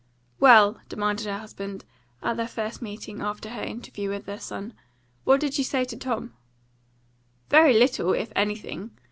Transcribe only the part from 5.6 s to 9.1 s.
say to Tom?" "Very little, if anything.